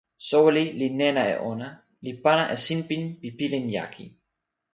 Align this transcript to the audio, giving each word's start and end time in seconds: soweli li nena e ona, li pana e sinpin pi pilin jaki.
soweli 0.27 0.63
li 0.79 0.87
nena 0.99 1.23
e 1.33 1.35
ona, 1.51 1.69
li 2.05 2.13
pana 2.23 2.43
e 2.55 2.57
sinpin 2.65 3.03
pi 3.19 3.27
pilin 3.37 3.65
jaki. 3.75 4.05